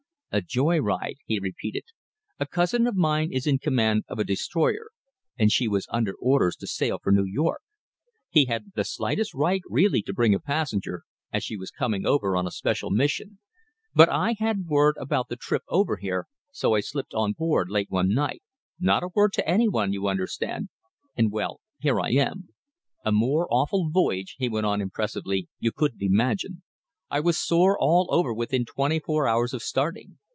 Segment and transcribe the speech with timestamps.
[0.33, 1.83] "A joy ride," he repeated.
[2.39, 4.91] "A cousin of mine is in command of a destroyer,
[5.37, 7.61] and she was under orders to sail for New York.
[8.29, 11.03] He hadn't the slightest right, really, to bring a passenger,
[11.33, 13.39] as she was coming over on a special mission,
[13.93, 17.89] but I had word about the trip over here, so I slipped on board late
[17.91, 18.41] one night
[18.79, 20.69] not a word to any one, you understand
[21.17, 22.47] and well, here I am.
[23.03, 26.63] A more awful voyage," he went on impressively, "you couldn't imagine.
[27.13, 30.17] I was sore all over within twenty four hours of starting.